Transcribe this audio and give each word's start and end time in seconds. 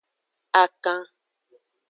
Akan. 0.61 1.01